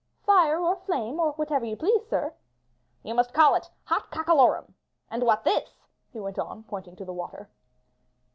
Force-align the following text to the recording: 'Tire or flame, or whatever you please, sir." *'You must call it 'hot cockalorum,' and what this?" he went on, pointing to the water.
'Tire 0.25 0.59
or 0.59 0.77
flame, 0.77 1.19
or 1.19 1.33
whatever 1.33 1.63
you 1.63 1.77
please, 1.77 2.07
sir." 2.07 2.33
*'You 3.03 3.13
must 3.13 3.35
call 3.35 3.53
it 3.53 3.69
'hot 3.83 4.09
cockalorum,' 4.09 4.73
and 5.11 5.21
what 5.21 5.43
this?" 5.43 5.83
he 6.11 6.19
went 6.19 6.39
on, 6.39 6.63
pointing 6.63 6.95
to 6.95 7.05
the 7.05 7.13
water. 7.13 7.47